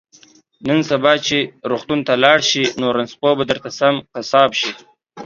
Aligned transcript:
نن 0.67 0.79
سبا 0.89 1.13
چې 1.27 1.37
روغتون 1.71 1.99
ته 2.07 2.13
لاړ 2.23 2.39
شي 2.49 2.63
نو 2.79 2.87
رنځپوه 2.97 3.33
به 3.37 3.43
درته 3.51 3.69
سم 3.79 3.95
قصاب 4.13 4.49
شي 4.59 4.71